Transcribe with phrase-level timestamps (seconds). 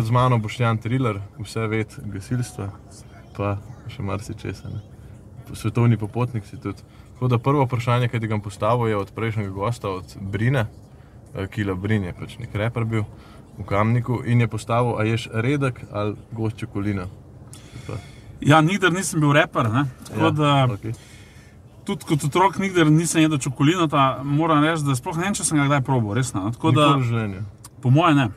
[0.00, 2.70] z mano Boštjan Triller, vse ved, gasilstva,
[3.36, 3.58] pa
[3.88, 4.54] še marsikaj.
[5.52, 6.80] Svetovni popotnik si tudi.
[7.12, 10.66] Tako da prvo vprašanje, ki ti ga postavil, je od prejšnjega gosta, od Brine,
[11.34, 13.04] eh, Kila Brin je pač nek reper bil
[13.58, 17.06] v Kamniku in je postavil, a ješ redek ali gost čokolina.
[17.86, 18.00] Pa,
[18.42, 19.68] Ja, nikdar nisem bil reper.
[19.70, 19.84] Ne?
[20.08, 20.92] Tako ja, da, okej.
[21.84, 25.58] tudi kot otrok nikdar nisem jedel čokolinata, moram reči, da sploh ne vem, če sem
[25.58, 26.42] ga kdaj probal, resno.
[26.42, 26.50] no.
[26.50, 27.42] Tako da, Nikoli življenju.
[27.82, 28.28] po mojem, ne.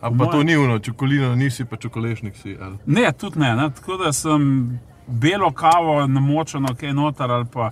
[0.00, 2.56] A Po pa to ni uno, čokolino nisi, pa čokolešnik si.
[2.56, 2.76] Ali.
[2.86, 3.70] Ne, tudi ne, ne.
[3.70, 7.70] Tako da sem belo kavo namočeno, kaj noter ali pa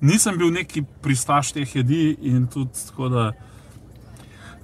[0.00, 3.32] nisem bil neki pristaš teh jedi in tudi tako da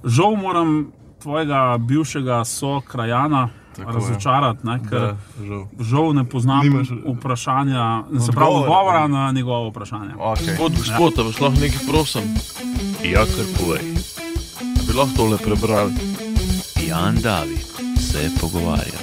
[0.05, 5.65] žal moram tvojega bivšega sokrajana Tako razočarati, ne, ker Da, žal.
[5.81, 9.07] žal ne poznam Nimaš- vprašanja, se pravi Odgovora.
[9.07, 10.13] na njegovo vprašanje.
[10.13, 10.45] Okay.
[10.49, 12.21] Gospod, gospod, a vas lahko nekaj prosim?
[13.03, 13.81] Ja, kar povej.
[14.83, 15.93] Bi lahko tole prebrali?
[16.93, 17.65] Jan David
[17.97, 18.99] se pogovarja.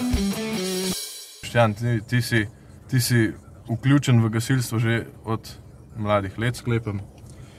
[1.42, 2.46] Štjan, ti, ti, si,
[2.90, 3.32] ti si
[3.66, 5.48] vključen v gasilstvo že od
[5.98, 7.00] mladih let, sklepam.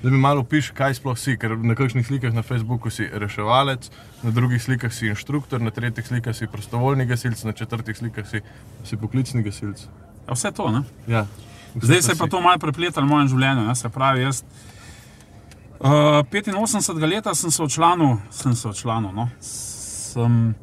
[0.04, 3.90] Da mi malo piši, kaj sploh si, ker na kakšnih slikah na Facebooku si reševalec,
[4.24, 8.40] na drugih slikah si inštruktor, na tretjih slikah si prostovoljni gasilc, na četrtih slikah si,
[8.88, 9.84] si poklicni gasilc.
[10.32, 10.86] A Vse to, ne?
[11.12, 11.26] Ja,
[11.76, 12.20] vse Zdaj se je si.
[12.20, 13.68] pa to malo prepletalo v mojem življenju.
[13.68, 13.76] Ne?
[13.76, 14.46] Se pravi, jaz
[15.84, 19.12] uh, 85 let sem se odčlanil, sem se odčlanil.
[19.12, 19.28] No?
[20.12, 20.56] Sem,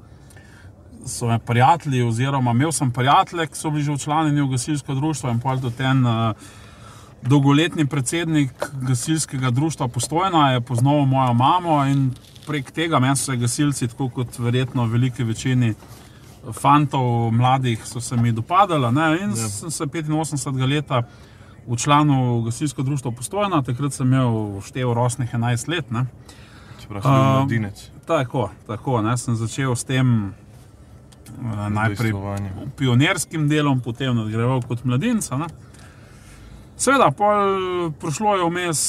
[1.07, 5.31] so me prijatelji, oziroma imel sem prijatelje, ki so bili že včlanjeni v gasilsko društvo
[5.31, 6.49] in pol tudi en uh,
[7.23, 12.11] dolgoletni predsednik gasilskega društva Postojna je poznal mojo mamo in
[12.47, 15.75] prek tega meni so se gasilci, tako kot verjetno velike večini
[16.53, 18.93] fantov, mladih, so se mi dopadali.
[18.95, 19.19] Ne?
[19.23, 19.49] In Ja.
[19.49, 21.03] sem se 85 leta
[21.69, 25.91] včlanil v gasilsko društvo Postojna, takrat sem imel števil rosnih 11 let.
[25.91, 26.07] Ne?
[26.89, 27.91] Si bil Um, mladinec.
[28.07, 29.17] Tako, tako ne?
[29.17, 32.13] sem začel s tem uh, najprej
[32.77, 35.37] pionirskim delom, potem nadgrajeval kot mladinca.
[35.37, 35.49] Ne?
[36.79, 37.11] Seveda,
[38.01, 38.81] prišlo je vmes,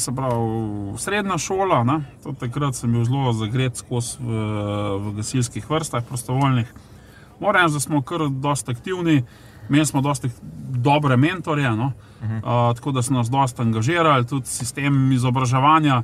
[0.00, 2.00] se pravi, srednja šola.
[2.40, 4.44] Takrat sem bil zelo zagret skozi v,
[4.98, 6.72] v gasilskih vrstah, prostovoljnih.
[7.40, 9.22] Moram reči, da smo kar dosta aktivni,
[9.68, 10.28] imeli smo dosta
[10.72, 11.92] dobre mentorje, no?
[12.22, 16.02] uh, tako da so nas dosta angažirali, tudi sistem izobraževanja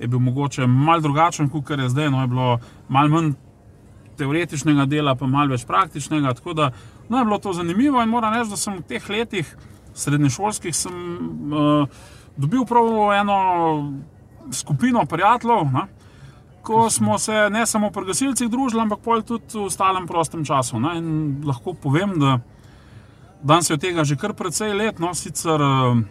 [0.00, 2.10] je bil mogoče mal drugačen, kot je zdaj.
[2.10, 3.32] No, je bilo malo manj
[4.16, 6.34] teoretičnega dela, pa malo več praktičnega.
[6.38, 6.70] Tako da
[7.08, 9.56] no, je bilo to zanimivo in moram reči, da sem v teh letih
[9.94, 10.96] srednješolskih sem,
[11.52, 11.88] uh,
[12.36, 13.38] dobil prav eno
[14.52, 15.72] skupino prijateljev.
[15.72, 15.86] Ne?
[16.62, 20.80] Ko smo se ne samo pri gasilcih družili, ampak tudi v ostalem prostem času.
[20.80, 20.96] Ne?
[20.98, 22.38] In lahko povem, da
[23.42, 24.98] danes je od tega že kar precej let.
[24.98, 25.14] No?
[25.14, 26.02] Sicer eh,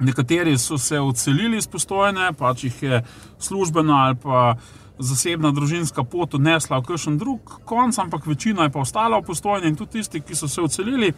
[0.00, 3.02] nekateri so se odselili iz postojne, pač jih je
[3.38, 4.56] službena ali pa
[4.98, 9.68] zasebna družinska pot odnesla v kakšen drug konc, ampak večina je pa ostala v postojni
[9.68, 11.12] in tudi tisti, ki so se odselili,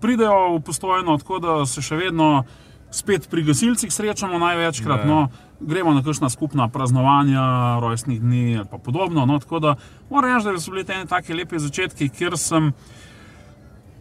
[0.00, 2.44] pridejo v postojno, tako da se še vedno
[2.90, 5.04] spet pri gasilcih srečamo največkrat.
[5.04, 5.06] Ja.
[5.06, 5.28] No,
[5.60, 9.26] gremo na kakšna skupna praznovanja, rojstnih dni ali podobno.
[9.26, 9.76] No, tako da
[10.10, 12.72] moram reči, da so bili te eni taki lepi začetki, kjer sem.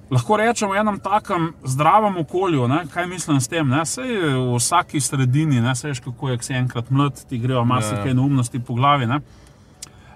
[0.09, 2.79] Lahko rečemo enem takem zdravem okolju, ne?
[2.93, 3.67] kaj mislim s tem.
[3.69, 3.83] Ne?
[3.85, 8.07] Sej v vsaki sredini, ne veš, kako je, ko si enkrat mlad, ti grejo marsikaj
[8.07, 8.13] Ja.
[8.13, 9.05] neumnosti po glavi.
[9.05, 9.19] Ne?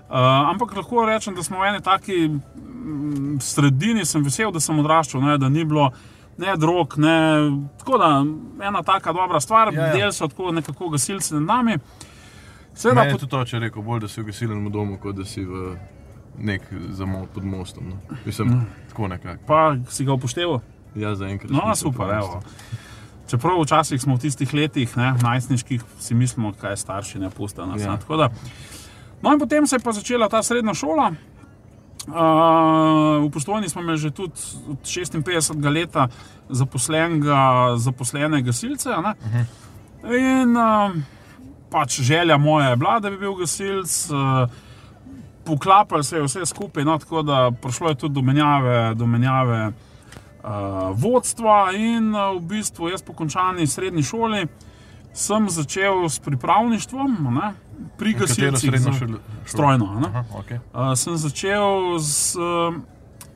[0.10, 0.18] Uh,
[0.50, 5.22] ampak lahko rečem, da smo v eni taki mm, sredini, sem vesel, da sem odraščal,
[5.22, 5.38] ne?
[5.38, 5.92] da ni bilo
[6.38, 7.16] ne drog, ne.
[7.78, 8.10] Tako da
[8.68, 9.94] ena taka dobra stvar, Ja, ja.
[9.94, 11.78] del so tako nekako gasilci nad nami.
[12.74, 15.76] Seveda, tudi to, če rekel, bolj da si v gasilnem domu, kot da si v
[16.38, 16.62] nek
[16.92, 17.90] zamo pod mostom.
[17.90, 17.98] No.
[18.26, 18.66] Mislim, Mm.
[18.90, 19.44] tako nekako.
[19.46, 20.60] pa si ga upošteval.
[20.96, 21.52] Ja, zaenkrat.
[21.52, 22.42] No, nisem super, evo.
[23.28, 27.82] Čeprav včasih smo v tistih letih, ne, najstniških, si mislimo, kaj starši ne pustijo nas.
[27.82, 27.92] Ja.
[27.92, 28.30] ne.
[29.22, 31.12] No, in potem se je pa začela ta srednja šola.
[32.06, 32.14] Uh,
[33.24, 34.36] v postojni smo imeli že tudi
[34.68, 35.24] od 56
[35.66, 36.08] leta
[36.50, 37.40] zaposlenega,
[37.78, 38.90] zaposlene gasilce.
[38.90, 39.14] a ne.
[40.06, 40.92] In uh,
[41.70, 44.10] pač želja moja je bila, da bi bil gasilc.
[44.10, 44.50] Uh,
[45.46, 49.68] Poklapali se je vse skupaj, no, tako da prišlo je tudi do menjave, do menjave
[49.68, 50.50] uh,
[50.96, 51.72] vodstva.
[51.76, 54.48] In uh, v bistvu jaz po končani srednji šoli
[55.14, 57.54] sem začel s pripravništvom ne,
[57.98, 58.74] pri gasilcih.
[59.00, 59.20] šolo?
[59.46, 59.86] Strojno.
[60.06, 60.60] Aha, okay.
[60.74, 62.36] Uh, sem začel s,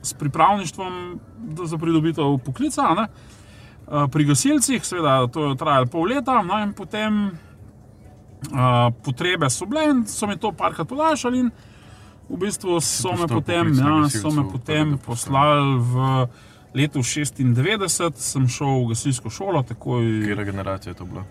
[0.02, 1.20] s pripravništvom
[1.64, 3.06] za pridobitev poklica ne,
[3.86, 9.66] uh, pri gasilcih, seveda to je trajalo pol leta, no, in potem uh, potrebe so
[9.66, 11.38] bile in so mi to parkrat podaljšali.
[11.38, 11.50] in
[12.28, 16.28] V bistvu so me potem, ja, so me potem poslali v
[16.76, 19.62] letu 96, sem šel v gasilsko šolo.
[19.62, 21.24] Takoj, Katera generacija je to bila?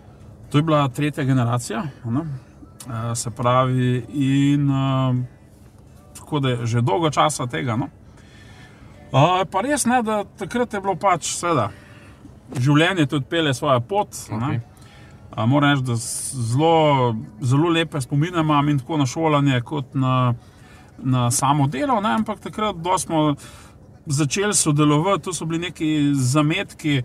[0.51, 2.25] To je bila tretja generacija, ne?
[3.15, 5.15] Se pravi, in uh,
[6.15, 7.75] tako da je že dolgo časa tega.
[7.75, 7.89] No.
[9.11, 11.69] Uh, pa res ne, da takrat je bilo pač seveda.
[12.57, 14.15] Življenje tudi pele svojo pot.
[14.15, 14.59] Okay.
[15.45, 20.33] Moram reči, da zelo, zelo lepe spomine imam in tako na šolanje, kot na,
[21.03, 22.01] na samo delo.
[22.01, 22.09] Ne?
[22.09, 23.35] Ampak takrat, smo
[24.05, 27.01] začeli sodelovati, to so bili neki zametki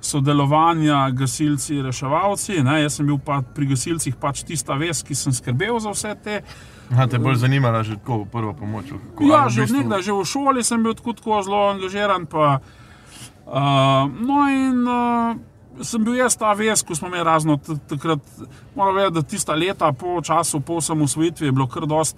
[0.00, 2.62] sodelovanja, gasilci, reševalci.
[2.62, 2.82] Ne?
[2.82, 6.40] Jaz sem bil pa pri gasilcih pač tista vez, ki sem skrbel za vse te.
[6.92, 8.92] Aha, te bolj zanimala že tako prva pomoč.
[8.92, 11.62] Kako, Ja, v že od bistvu- nekdaj, že v šoli sem bil tako, tako zelo
[11.72, 12.26] angažiran.
[12.28, 12.60] Pa,
[13.48, 15.32] uh, no, in uh,
[15.80, 17.56] sem bil jaz ta vez, ko smo imeli razno
[17.88, 18.20] takrat.
[18.76, 22.16] Moram vedeti, da tista leta po času, po osamosvojitvi, je bilo kar dost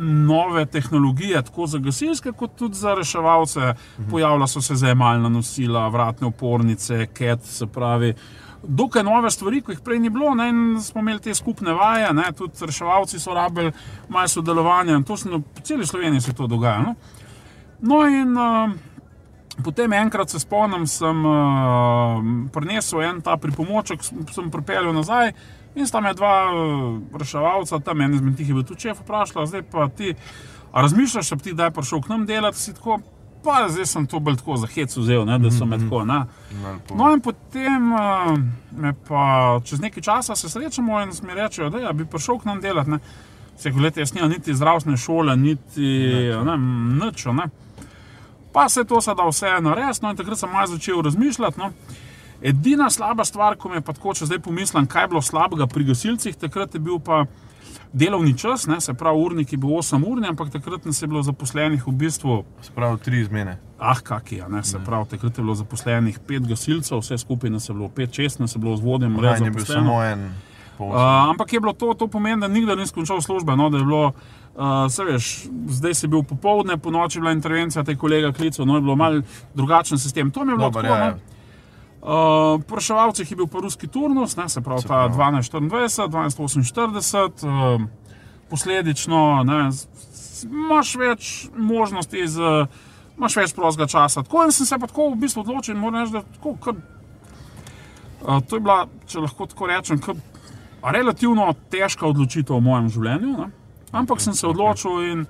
[0.00, 3.74] nove tehnologije, tako za gasilske, kot tudi za reševalce.
[4.10, 8.14] Pojavila so se zemalna nosila, vratne opornice, ket, se pravi.
[8.62, 12.08] Dokaj nove stvari, ki jih prej ni bilo, ne, in smo imeli te skupne vaje,
[12.14, 13.72] ne, tudi reševalci so rabili
[14.08, 16.82] malo sodelovanja, in to se na celi Sloveniji se to dogaja.
[16.82, 16.94] No,
[17.80, 18.70] no in uh,
[19.62, 22.22] potem enkrat se spomnim, sem uh,
[22.52, 25.32] prinesel en ta pripomoček, sem, pripeljal nazaj.
[25.74, 29.46] In sta me dva eh, reševalca, tam en izmed njih je bil tudi šef, vprašala,
[29.50, 30.12] zdaj pa ti,
[30.70, 33.00] a razmišljaš, da bi ti kdaj prišel k nam delati, si tako,
[33.44, 36.04] pa zdaj sem to bolj tako za hec vzel, ne, da so me tako.
[36.04, 36.20] Ne.
[36.94, 38.38] No, in potem uh,
[38.78, 42.52] me pa čez nekaj časa se srečamo in mi rečejo, da ja, bi prišel k
[42.52, 42.90] nam delati.
[42.90, 42.98] Ne.
[43.58, 45.90] Se gledaj, jaz nimam niti zdravstvene šole, niti
[46.44, 46.56] ne,
[47.02, 47.26] nič.
[47.26, 47.50] Ne.
[48.54, 51.58] Pa se to sada vse nares, no in takrat sem malo začel razmišljati.
[51.58, 51.72] No.
[52.42, 55.88] Edina slaba stvar, ko me pa tako, če zdaj pomislim, kaj je bilo slabega pri
[55.90, 57.24] gasilcih, takrat je bil pa
[57.94, 61.22] delovni čas, ne, se pravi, urnik je bil 8 ur, ampak takrat nas je bilo
[61.22, 63.58] zaposlenih v bistvu Sprav tri izmene.
[63.78, 67.68] Ah, kak je, ne, se pravi, takrat je bilo zaposlenih pet gasilcev, vse skupaj nas
[67.68, 70.28] je bilo pet, šest, nas je bilo z vodjem, res in je bil samo en.
[70.78, 70.94] Uh,
[71.30, 73.54] ampak je bilo to, to pomeni, da nikdar nisem končal službe.
[73.56, 73.78] No, da
[74.56, 78.66] uh, se veš, zdaj si bil popovdne, po noči je bila intervencija, te kolega klical,
[78.66, 79.22] no je bilo mal
[79.54, 80.30] drugačen sistem.
[80.30, 80.94] To mi je bilo Dobar, tako.
[80.94, 81.06] ja, no.
[81.06, 81.34] ja.
[82.04, 85.40] Uh, Pri reševalcih je bil pa ruski turnus, ne, se pravi Se ta pravi.
[85.42, 87.80] 12-24, 12-48, uh,
[88.50, 89.70] posledično ne,
[90.44, 92.66] imaš več možnosti, z,
[93.16, 94.22] imaš več prostega časa.
[94.22, 96.76] Tako in sem se pa tako v bistvu odločil, moram reči, da tako, kar,
[98.20, 100.20] uh, to je bila, če lahko tako rečem, kar,
[100.84, 103.36] relativno težka odločitev v mojem življenju.
[103.40, 103.63] Ne.
[103.94, 105.26] Ampak sem se odločil in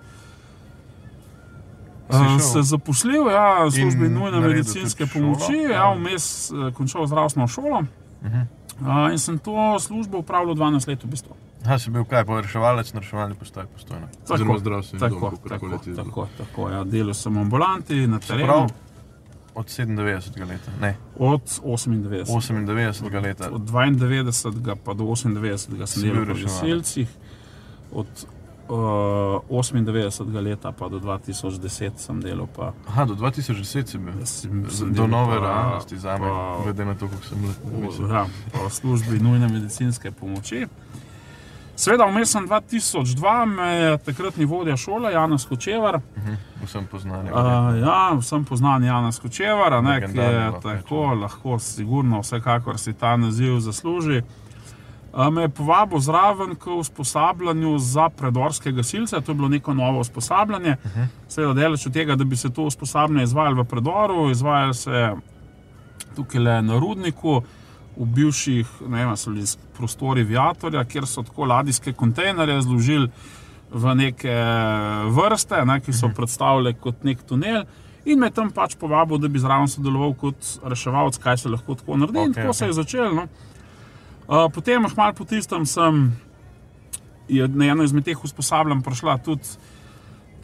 [2.05, 5.35] Uh, se zaposlil, ja, v službi nujne medicinske tudi šolo?
[5.35, 5.95] pomoči, ja, Ja.
[5.97, 7.81] vmes eh, končal zdravstveno šolo.
[7.81, 8.45] Uh -huh.
[8.81, 11.37] Uh, in sem to službo upravljal 12 let v bistvu.
[11.65, 14.07] Ha, si bil kaj, reševalec na reševalni postaji postojno.
[14.29, 16.05] Oziroma zdravstveni dom, tako, kakor tako, zelo.
[16.05, 18.69] tako, tako, ja, delal sem v ambulanti na terenu Prav
[19.55, 20.49] od 97.
[20.49, 22.67] leta, ne, od 98.
[22.67, 23.23] 98.
[23.23, 23.51] leta.
[23.51, 24.75] Od 92.
[24.85, 25.87] pa do 98.
[25.87, 27.09] sem delal pri gasilcih,
[27.93, 28.34] od uh,
[28.69, 30.41] 98.
[30.41, 32.73] leta pa do 2010 sem delal pa.
[32.89, 34.13] Aha, do 2010 si bil.
[34.25, 36.29] Sem, sem Do nove realnosti za me,
[36.65, 40.67] glede na to, kako sem v, ja, v službi nujne medicinske pomoči.
[41.77, 45.99] Sveda, vmes sem 2002, me je takratni vodja šole, Janus Kočevar,
[46.65, 47.31] Vsem poznani.
[47.31, 47.37] Uh,
[47.83, 51.15] ja, vsem poznan Janes Kočevar, ne, ki je lahko tako, rečemo.
[51.21, 54.23] lahko, sigurno, vsekakor si ta naziv zasluži.
[54.23, 54.44] Uh,
[55.33, 60.77] me je povabil zraven k usposabljanju za predorske gasilce, to je bilo neko novo usposabljanje.
[60.85, 61.07] Uh -huh.
[61.29, 65.13] Seveda, daleč od tega, da bi se to usposabljanje izvajalo v predoru, izvaja se
[66.17, 67.43] tukaj le na rudniku.
[67.97, 73.09] V bivših vem, ali so bili prostori Viatorja, kjer so tako ladijske kontejnerje zložili
[73.71, 74.35] v neke
[75.11, 77.65] vrste, ne, ki so predstavljale kot nek tunel.
[78.05, 81.97] In me tam pač povabil, da bi zraven sodeloval kot reševalec, kaj se lahko tako
[81.97, 82.19] naredi.
[82.19, 82.59] Okay, in tako okay.
[82.59, 83.15] se je začelo.
[83.15, 83.27] No.
[84.29, 86.13] Uh, potem, malo po tistem, sem
[87.29, 89.49] na eno izmed teh usposabljanj prišla tudi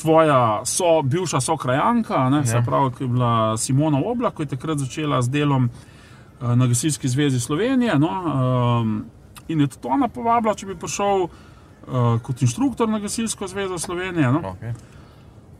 [0.01, 2.47] tvoja so, bivša sokrajanka, ne, ja.
[2.47, 6.67] se pravi, ki je bila Simona Oblak, ki je takrat začela z delom uh, na
[6.67, 7.99] Gasilski zvezi Slovenije.
[7.99, 9.05] No, um,
[9.49, 14.33] in je tudi ona povabila, če bi prišel uh, kot inštruktor na Gasilsko zvezo Slovenije.
[14.33, 14.57] No.
[14.57, 14.73] Okay.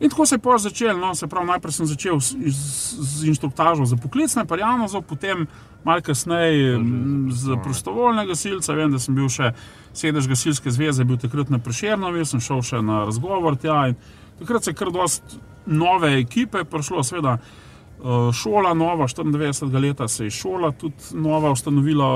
[0.01, 0.97] In tako se je pa začel.
[0.97, 5.45] No, se pravi, najprej sem začel z, z, inštruktažo za poklicne parjanozov, potem
[5.83, 8.73] malo kasneje m, za prostovoljne gasilce.
[8.73, 9.51] Vem, da sem bil še
[9.93, 13.93] sedež gasilske zveze, bil takrat na Prešernovi, sem šel še na razgovor tja.
[14.39, 17.37] Takrat se je kar dost nove ekipe prišlo, seveda.
[17.37, 22.09] eh, Šola nova, 94 leta se je šola tudi nova ustanovila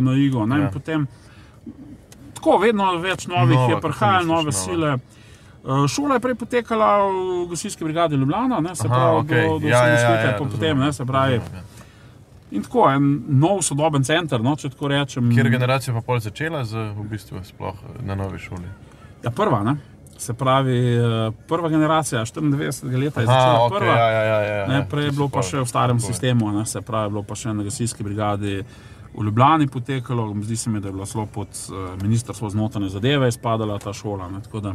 [0.00, 0.46] na Igo.
[0.46, 0.70] Ne, Ja.
[0.70, 1.04] Potem
[2.34, 4.52] tako, vedno več novih Nova, je prihajalo, nove nova?
[4.52, 4.94] sile.
[4.94, 5.00] Uh,
[5.88, 9.48] Šola je prej potekala v gasilski brigadi Ljubljana, ne, se Aha, pravi, okej.
[9.48, 11.32] do, do Ja, ja, ja, ja, razumem, potem, ne, se pravi.
[11.34, 11.62] razumem, ja.
[12.50, 15.32] In tako, en nov sodoben center, no, če tako rečem.
[15.34, 18.68] Kjer generacija pa pol začela z, v bistvu sploh na novi šoli?
[19.24, 19.74] Ja, prva, ne.
[20.16, 21.02] Se pravi, eh,
[21.48, 23.94] prva generacija, 94 leta je Aha, začela okay, prva.
[23.94, 26.12] ja, ja, ja, ja, Ne, ja, prej je bilo pa še v starem Tako je.
[26.12, 28.62] sistemu, ne, se pravi, je bilo pa še na gasilski brigadi
[29.12, 32.88] v Ljubljani potekalo, zdi se mi, da je bila zelo pod uh, ministrstvo za notranje
[32.90, 34.30] zadeve izpadala ta šola.
[34.30, 34.74] Ne, tako da,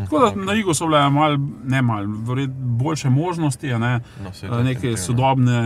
[0.00, 2.06] tako da na Igu so bile mal, ne malo,
[2.58, 5.56] boljše možnosti, a ne, No, eh, neke sodobne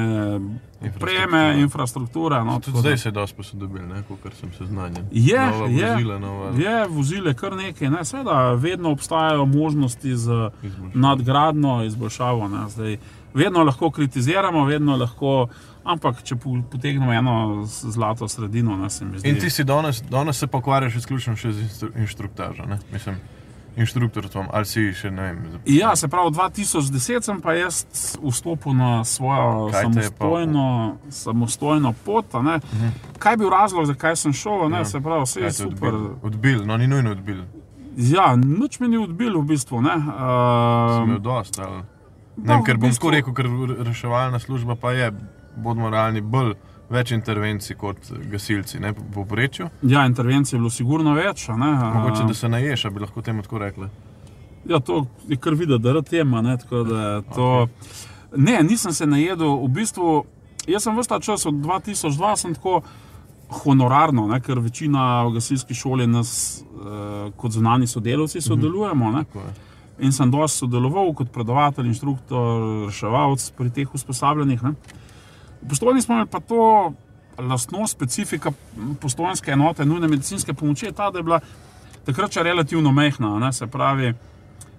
[0.81, 1.27] Infrastruktura.
[1.27, 2.45] preme, infrastrukture.
[2.45, 5.05] No, Tudi zdaj se je dosti posodobili, kot sem seznanjen.
[5.13, 7.91] Je, nova je, vozila, nova je vozile kar nekaj.
[7.91, 8.05] Ne?
[8.05, 10.91] Seveda, vedno obstajajo možnosti za izboljšava.
[10.97, 12.49] nadgradno, izboljšavo.
[12.49, 12.69] Ne?
[12.69, 12.97] Zdaj,
[13.35, 15.47] vedno lahko kritiziramo, vedno lahko,
[15.85, 17.35] ampak če po- potegnemo eno
[17.67, 19.29] zlato sredino, ne, se mi zdi.
[19.29, 22.79] In ti si danes, danes se pokvarjaš izključno še z inštruktažo, ne?
[22.93, 23.17] mislim,
[23.77, 25.37] inštruktorstvom, ali si še ne vem.
[25.47, 25.63] zaposlen?
[25.73, 27.85] Ja, se pravi, 2010 sem pa jaz
[28.21, 30.65] vstopil na svojo Kaj samostojno,
[31.11, 32.35] samostojno pot.
[32.35, 32.61] a ne.
[33.19, 34.69] Kaj je bil razlog, zakaj sem šel?
[34.69, 34.85] Ne, Ja.
[34.87, 35.89] se pravi, vse Kaj je super.
[35.89, 36.17] Odbil?
[36.23, 37.45] odbil, no ni nujno odbil.
[37.97, 39.81] Ja, nič me ni odbil v bistvu.
[39.81, 39.91] Ne.
[39.91, 41.61] Sem Uh, imel dosti.
[41.61, 41.83] ali-
[42.37, 43.47] Ne no, ker v bom bistvu- tako rekel, ker
[43.85, 45.13] reševalna služba pa je,
[45.57, 46.55] bodimo realni, bolj
[46.91, 49.69] več intervencij kot gasilci, ne po povprečju.
[49.83, 51.49] Ja, intervencij je bilo sigurno več.
[51.49, 53.91] Mogoče, da se naješ, bi lahko temu tako rekli.
[54.69, 56.43] Ja, to je kar videti, da je tema.
[56.43, 57.69] Ne, tako da to...
[58.37, 59.57] ne, nisem se najedel.
[59.65, 60.25] V bistvu,
[60.69, 62.83] jaz sem vsta čas od 2002 sem tako
[63.51, 69.11] honorarno, ne, ker večina v gasilski šoli nas eh, kot zunani sodelavci sodelujemo.
[69.11, 69.25] Ne,
[70.01, 74.63] in sem dosti sodeloval kot predavatelj, inštruktor, reševalc pri teh usposabljanjih.
[74.63, 74.75] Ne.
[75.63, 76.93] V postojni smo imeli pa to
[77.39, 78.53] lastnost, specifika
[79.01, 81.41] postojnske enote nujne medicinske pomoči, je ta, da je bila
[82.05, 83.39] takrat še relativno mehna.
[83.39, 84.15] Ne, se pravi,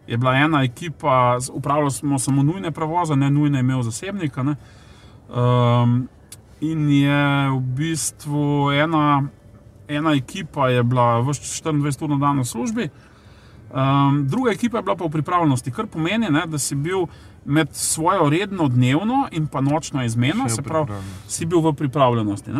[0.07, 4.41] je bila ena ekipa, upravljali smo samo nujne prevoze, ne nujne imel zasebnika.
[4.41, 6.07] Um,
[6.61, 9.23] in je v bistvu ena,
[9.87, 12.89] ena ekipa je bila vse 24 ur na dan v službi,
[13.73, 17.07] um, druga ekipa je bila pa v pripravljenosti, kar pomeni, ne, da si bil
[17.45, 20.93] med svojo redno dnevno in pa nočno izmeno, se pravi,
[21.27, 22.51] si bil v pripravljenosti.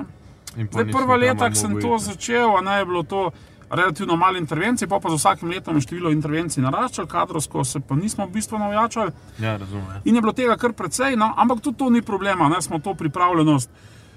[0.56, 3.32] Zdaj, prva leta, ko sem to začel, a ne je bilo to
[3.72, 7.96] relativno malo intervencij, pa, pa z vsakim letom je število intervencij naraščalo, kadrovsko se pa
[7.96, 9.12] nismo bistveno ojačali.
[9.40, 10.02] Ja, razumem.
[10.04, 12.94] In je bilo tega kar precej, no, ampak tudi to ni problema, ne, smo to
[12.94, 13.70] pripravljenost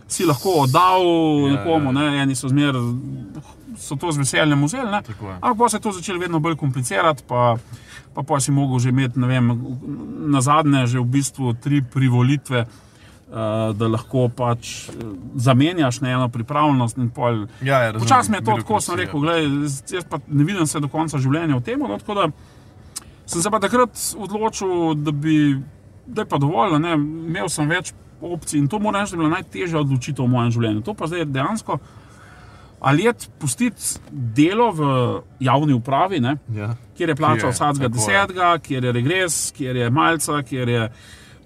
[0.09, 1.93] si lahko oddal Ja, nekomu, ja.
[1.93, 2.77] ne, eni so zmer,
[3.79, 5.01] so to z veseljem vzeli,
[5.41, 7.57] ampak pa se je to začelo vedno bolj komplicirati, pa,
[8.15, 9.53] pa, pa si mogel že imeti, ne vem,
[10.31, 12.67] na zadnje že v bistvu tri privolitve.
[13.35, 14.99] Uh, da lahko pač eh,
[15.35, 17.93] zamenjaš na eno pripravljenost, in pol Ja, ja,
[18.29, 19.49] mi je to tako, sem rekel, glej,
[19.91, 21.81] jaz pa ne vidim se do konca življenja v tem.
[21.81, 22.29] No, tako da
[23.27, 25.57] sem se pa takrat odločil, da bi,
[26.07, 27.91] da je pa dovolj, ne, imel sem več
[28.21, 30.85] opcij in to moram reči, da je bila najtežja odločitev v mojem življenju.
[30.87, 31.81] To pa zdaj dejansko,
[32.85, 34.81] ali je pustiti delo v
[35.41, 36.75] javni upravi, ne, Ja.
[36.97, 40.89] kjer je plača Ki je, vsakega desetega, kjer je regres, kjer je malca, kjer je.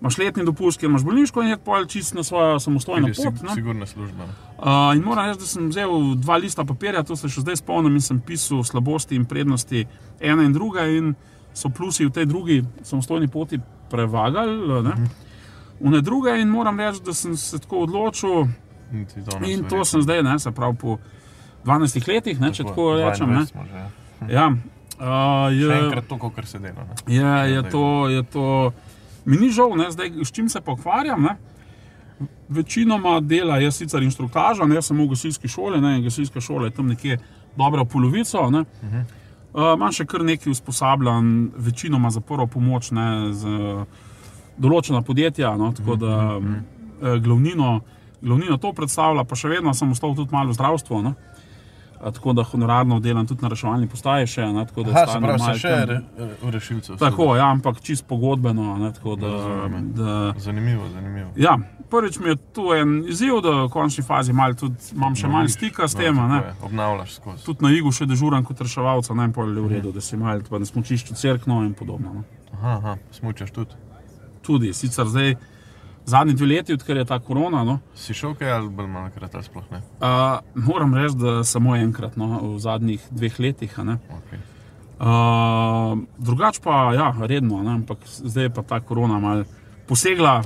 [0.00, 3.16] Imaš letni dopust, kjer imaš bolniško in je pol čist na svojo samostojno pot.
[3.16, 3.54] sig- ne.
[3.54, 4.24] Sigurna služba.
[4.58, 4.64] Uh,
[4.96, 8.00] in moram reči, da sem vzel dva lista papirja, to se še zdaj spomnim in
[8.00, 9.86] sem pisal slabosti in prednosti
[10.20, 11.14] ene in druge, in
[11.54, 13.58] so plusi v tej drugi samostojni poti
[13.90, 14.82] prevagali.
[14.82, 14.92] Ne?
[15.80, 18.46] V ne druge, in moram reči, da sem se tako odločil,
[19.44, 20.98] In, to sem zdaj, ne, se pravi po
[21.68, 23.30] 12 letih, ne, če tako rečem.
[23.30, 23.44] Ne?
[23.44, 23.84] 22 smo že,
[24.38, 24.48] ja.
[24.48, 26.88] Ja, uh, Še je, enkrat to, kar se dela.
[26.88, 26.96] ne.
[27.06, 27.20] je,
[27.52, 27.70] je, zdaj.
[27.70, 28.46] to, je to,
[29.28, 31.22] mi ni žal, ne, zdaj, s čim se pa ukvarjam.
[31.22, 31.36] Ne?
[32.48, 36.88] Večinoma dela je sicer inštruktaža, ne samo v gasilski šoli, ne, gasilska šola je tam
[36.90, 37.20] nekje
[37.56, 38.48] dobro polovico.
[38.50, 38.64] Ne.
[39.52, 43.54] Uh, imam še kar nekaj usposabljanj, večinoma za prvo pomoč, ne, z
[44.58, 47.78] določena podjetja, no, tako da eh, glavnino,
[48.20, 51.02] glavnino to predstavlja, pa še vedno sem ostal tudi malo v zdravstvu.
[51.06, 51.14] Ne.
[52.00, 55.18] A, Tako da honorarno delam tudi na reševalni postaji, še, ne, tako da Aha, se
[55.20, 55.88] pravi, se še tam.
[55.88, 55.96] re,
[56.42, 56.96] v rešilcev.
[56.96, 58.76] Tako, ja, ampak čist pogodbeno.
[58.76, 59.88] Ne, tako da, Razumem.
[59.92, 61.32] da, Zanimivo, zanimivo.
[61.36, 61.56] ja,
[61.90, 65.42] prvič mi je to en izziv, da v končni fazi mal tudi, imam še malo
[65.42, 66.16] vidiš, stika s no, tem.
[66.28, 66.40] Ne.
[66.62, 67.44] Obnavljaš skozi.
[67.44, 70.42] Tudi na Igu še dežuram kot reševalca, ne pa je v redu, da si mal
[70.46, 72.14] pa na smočišču crkno in podobno.
[72.14, 72.24] No.
[72.52, 73.74] Aha, aha, smučaš tudi.
[74.42, 75.34] Tudi, sicer zdaj
[76.08, 77.64] zadnji dve leti, odkar je ta korona.
[77.64, 79.82] No, Si šel kaj ali bolj malokrat ali sploh ne?
[80.00, 83.78] uh, moram reči, da samo enkrat no, v zadnjih dveh letih.
[83.78, 84.40] Okay.
[84.98, 89.44] Uh, drugač pa, ja, redno, ne, ampak zdaj je pa ta korona mal
[89.86, 90.40] posegla,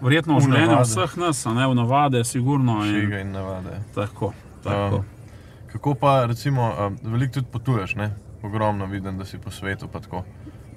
[0.00, 0.88] verjetno v navade.
[0.88, 2.80] vseh nas, ne v navade, sigurno.
[2.84, 3.82] In, in navade.
[3.94, 4.32] tako,
[4.64, 4.96] tako.
[4.96, 5.12] Um,
[5.76, 8.14] Kako pa, recimo, um, veliko tudi potuješ, ne?
[8.42, 9.88] ogromno vidim, da si po svetu.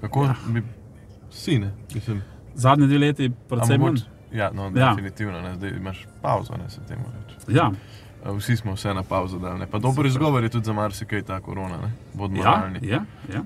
[0.02, 0.36] Kako ja.
[0.48, 0.64] bi
[1.32, 1.72] si, ne?
[1.96, 2.22] Mislim,
[2.60, 4.02] Zadnje dve leti, predvsem manj.
[4.32, 4.90] Ja, no, Ja.
[4.90, 5.56] definitivno, ne?
[5.56, 7.52] zdaj imaš pauzo, ne se temu reče.
[7.52, 7.72] Ja,
[8.22, 9.60] Uh, Vsi smo vse na pauzo dali.
[9.60, 9.66] ne.
[9.66, 11.92] Pa dober izgovor je tudi za marsikaj ta korona, ne?
[12.14, 12.80] bodimo ja, realni.
[12.84, 13.00] ja,
[13.34, 13.42] ja.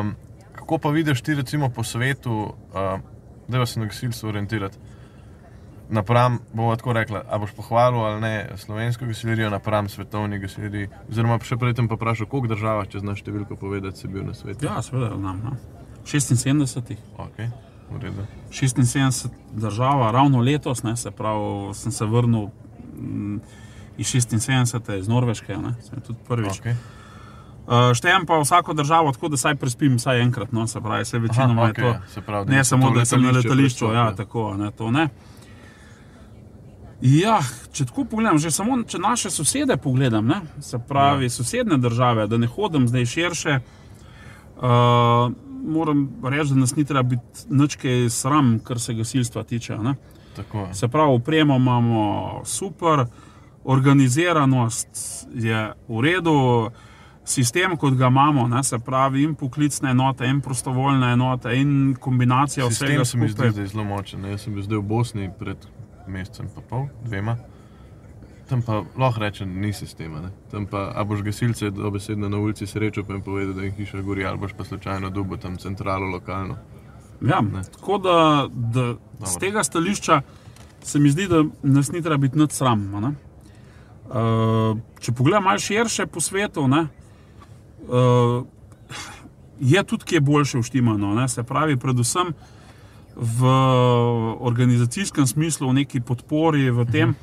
[0.00, 0.12] Um,
[0.52, 2.32] kako pa vidiš ti, recimo, po svetu,
[2.68, 3.00] uh,
[3.48, 4.76] da se na gasilstvo orientirati?
[5.88, 10.88] Napram, bomo tako rekli, a boš pohvalil ali ne slovensko gasilerijo, napram svetovni gasilerijo.
[11.08, 14.66] Oziroma, še predtem pa vprašal, koliko država, če znaš številko povedati, si bil na svetu.
[14.66, 15.40] Ja, seveda, znam.
[15.44, 15.56] No.
[16.04, 16.94] 76.
[17.18, 17.48] Okay,
[17.90, 18.26] v redu.
[18.50, 22.48] 76 država, ravno letos, ne, se pravi, sem se vrnil
[22.94, 23.36] mm,
[23.98, 24.98] iz 76.
[24.98, 26.60] iz Norveške, ne, sem tudi prvič.
[26.60, 26.74] Okay.
[27.70, 31.18] Uh, štejem pa vsako državo tako, da saj prespim vsaj enkrat, no, se pravi, se
[31.18, 31.88] večinoma Aha, je to.
[31.88, 33.94] okej, se pravi, ne samo, da sem na letališču, prestopil.
[33.94, 35.08] ja, tako, ne, to ne.
[37.00, 37.38] Ja,
[37.72, 41.30] če tako pogledam, že samo če naše sosede pogledam, ne, se pravi, ja.
[41.30, 43.60] sosedne države, da ne hodim zdaj širše,
[44.56, 45.32] uh,
[45.64, 49.78] moram reči, da nas ni treba biti ničkaj sram, kar se gasilstva tiče.
[50.72, 53.04] Se pravi, upremo imamo super,
[53.64, 54.88] organiziranost
[55.34, 56.70] je v redu,
[57.24, 62.66] sistem, kot ga imamo, ne, se pravi, in poklicne enote, in prostovoljne enote, in kombinacija
[62.66, 64.20] vsega Sistem se mi zdi, da je zelo močen.
[64.20, 64.30] ne.
[64.30, 65.66] Jaz sem bil zdaj v Bosni pred
[66.06, 67.36] mesecem, pa pol, dvema.
[68.50, 70.20] Tam pa lahko rečem, da ni sistema.
[70.20, 70.30] Ne.
[70.50, 74.02] Tam pa, a boš gasilce dobesedno na ulici srečal, pa jim povedal, da jim hiša
[74.02, 76.56] gori, ali boš pa slučajno dubo tam centralo lokalno.
[77.20, 77.62] Ja, Ne.
[77.62, 78.94] tako da, da
[79.26, 80.22] z tega stališča
[80.82, 82.94] se mi zdi, da nas ni treba biti nad sram.
[82.94, 86.86] Uh, če pogledam malo širše po svetu, ne,
[87.86, 88.46] uh,
[89.60, 91.14] je tudi kje boljše uštimano.
[91.14, 92.32] Ne, se pravi, predvsem
[93.16, 93.46] v
[94.40, 97.14] organizacijskem smislu, v neki podpori, v tem.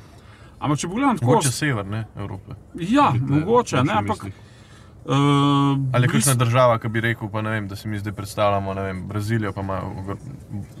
[0.60, 2.54] Ampak če pogledam tako, Mogoče sever, ne Evrope.
[2.74, 4.22] ja, Vidite, mogoče, ne, ampak.
[4.24, 4.44] mislih.
[5.08, 5.14] Uh,
[5.92, 8.74] Ali je bist- kakšna država, ki bi rekel, pa vem, da si mi zdaj predstavljamo,
[8.74, 9.80] ne vem, Brazilijo, pa ima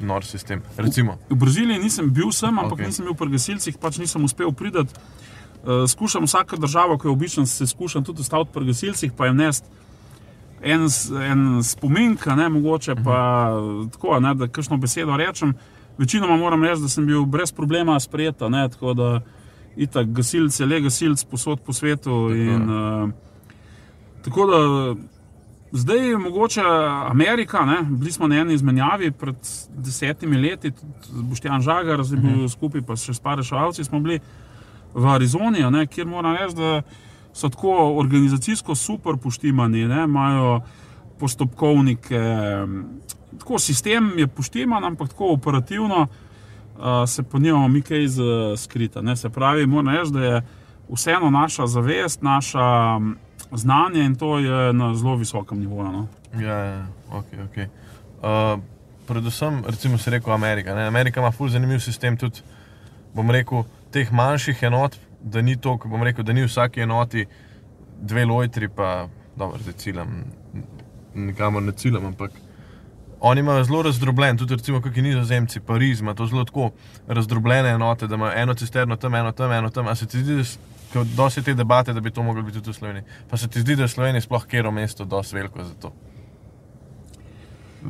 [0.00, 0.62] nor sistem.
[0.76, 2.86] Recimo, V Braziliji nisem bil, sem, ampak okay.
[2.86, 4.78] nisem bil pri gasilcih, pač nisem uspel priti.
[4.78, 9.36] Uh, skušam vsako državo, ki je običajno, se skušam tudi ustaviti pri gasilcih, pa jim
[9.36, 9.64] nest
[10.62, 10.88] en,
[11.30, 15.54] en spomin, ne mogoče pa uh, tako, ne, da kakšno besedo rečem.
[15.98, 19.20] Večinoma moram reči, da sem bil brez problema sprejeta, ne, tako da
[19.78, 22.28] itak gasilce, le gasilc posod po svetu.
[22.34, 23.10] In, uh,
[24.24, 24.60] tako da
[25.72, 26.60] Zdaj je mogoče
[27.10, 27.76] Amerika, ne?
[27.82, 29.36] bili smo na eni izmenjavi pred
[29.70, 30.72] desetimi leti,
[31.12, 32.52] Boštjan Žagar, zdaj bil uh -huh.
[32.52, 34.20] skupaj, pa še s par reševalci smo bili
[34.94, 35.86] v Arizoni, ne?
[35.86, 36.82] kjer moram reči, da
[37.32, 40.04] so tako organizacijsko super poštimani, ne?
[40.04, 40.60] imajo
[41.20, 42.20] postopkovnike,
[43.38, 46.06] tako sistem je poštiman, ampak tako operativno
[47.06, 48.22] se pa nimamo mi kaj z-
[48.56, 49.02] skrita.
[49.02, 49.16] Ne?
[49.16, 50.42] Se pravi, moram reči, da je
[50.88, 52.98] vseeno naša zavest, naša
[53.52, 55.92] znanje in to je na zelo visokem nivoju.
[55.92, 56.06] No?
[56.34, 57.24] Ja, ja, ok.
[57.32, 57.66] okay.
[58.18, 58.60] Uh,
[59.06, 60.74] predvsem, recimo, se rekel Amerika.
[60.74, 60.86] Ne?
[60.86, 62.40] Amerika ima ful zanimiv sistem, tudi,
[63.14, 67.26] bom rekel, teh manjših enot, da ni to, bom rekel, da ni v vsaki enoti
[68.00, 70.24] dve lojtri, pa dobro, zdaj ciljam,
[71.14, 72.30] nikamor ne ciljam, ampak
[73.20, 76.70] oni imajo zelo razdrobljen, tudi recimo, kakšni nizozemci, Pariz ima to zelo tako
[77.08, 79.86] razdrobljene enote, da imajo eno cisterno tam, eno tam, eno tam.
[79.86, 82.58] A se ti zdi, da s- ko dosti te debate, da bi to moglo biti
[82.58, 83.02] tudi v Sloveniji.
[83.28, 85.92] Pa se ti zdi, da je Slovenija sploh kero mesto dosti veliko za to.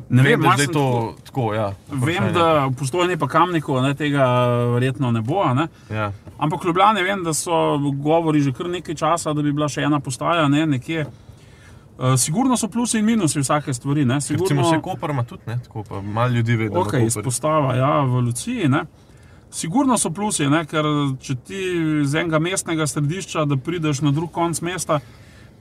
[0.09, 1.55] Ne vem, da malo je to tako- tako.
[1.55, 4.25] Ja, Vem, da v postojni pa kamniku ne, tega
[4.69, 5.55] verjetno ne bo.
[5.55, 5.69] Ne?
[5.91, 7.53] Ja, Ampak Ljubljane vem, da so
[7.95, 11.07] govori že kar nekaj časa, da bi bila še ena postaja ne, nekje.
[11.99, 14.05] Uh, sigurno so plusi in minusi vsake stvari.
[14.05, 14.15] Ne?
[14.15, 17.07] recimo se Koper ima tudi, ne, tako pa malo ljudi ve, da Ok, ima Koper.
[17.07, 18.69] izpostava ja, v Luciji.
[18.69, 18.85] Ne?
[19.51, 20.65] Sigurno so plusi, ne?
[20.67, 20.85] ker
[21.21, 21.63] če ti
[22.03, 25.01] iz enega mestnega središča, da prideš na drug konec mesta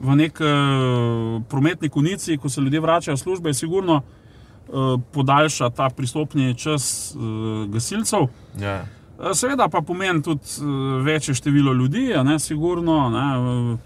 [0.00, 5.70] v nek uh, prometni konici, ko se ljudje vračajo v službe, je sigurno uh, podaljša
[5.70, 8.28] ta pristopni čas uh, gasilcev.
[8.60, 8.84] Ja,
[9.18, 13.10] Eh, Seveda pa pomeni tudi uh, večje število ljudi, ne sigurno.
[13.10, 13.78] Ne, uh,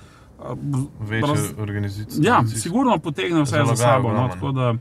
[1.00, 2.24] večje raz- organizacije.
[2.24, 4.12] Ja, sigurno potegne vse za Zalogaja sabo.
[4.12, 4.74] No, tako da,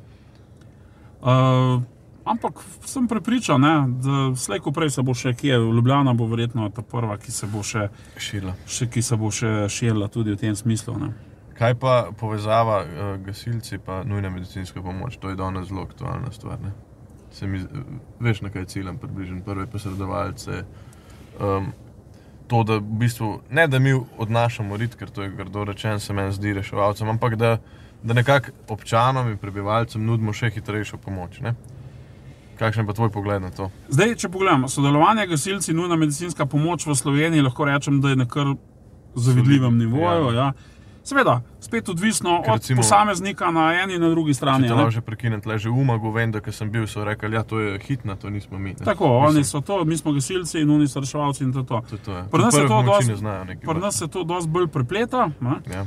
[1.22, 1.82] uh,
[2.26, 2.54] ampak
[2.86, 6.82] sem prepričan, ne, da slej ko prej se bo še kje, Ljubljana bo verjetno ta
[6.82, 8.54] prva, ki se bo še, Šila.
[8.68, 10.98] še, ki se bo še širila tudi v tem smislu.
[11.00, 11.14] Ne.
[11.58, 15.18] Kaj pa povezava uh, gasilci in nujna medicinska pomoč?
[15.18, 16.58] To je danes zelo aktualna stvar.
[16.62, 16.72] Ne?
[17.32, 17.62] Se Mi,
[18.20, 20.64] veš, na kaj ciljam, približno prve posredovalce.
[21.40, 21.72] Um,
[22.52, 26.14] to, da v bistvu ne da mi odnašamo rit, ker to je grdo rečeno, se
[26.14, 27.58] meni zdi reševalcem, ampak da,
[28.04, 31.40] da nekako občanom in prebivalcem nudimo še hitrejšo pomoč.
[31.40, 31.56] Ne?
[32.60, 33.70] Kakšen pa tvoj pogled na to?
[33.88, 38.28] Zdaj, če pogledamo, sodelovanje gasilci, nujna medicinska pomoč v Sloveniji, lahko rečem, da je na
[38.28, 38.52] kar
[39.16, 40.36] zavidljivem nivoju.
[40.36, 40.52] Ja.
[41.04, 44.68] Seveda, spet odvisno Ker od recimo- posameznika na eni in na drugi Če strani.
[44.68, 44.74] ne.
[44.74, 47.60] lahko že prekinem, tle že umagu, vem, da sem bil, so rekli, da ja, to
[47.60, 48.70] je hitna, to nismo mi.
[48.70, 48.86] ne.
[48.86, 51.64] Tako, Mislim, oni so to, mi smo gasilci in oni so reševalci in to.
[51.64, 51.82] to.
[51.82, 52.24] To, to je.
[52.32, 52.56] Pri nas.
[53.62, 55.30] Pri nas se to dosti bolj prepleta.
[55.42, 55.56] Ne?
[55.68, 55.86] Ja.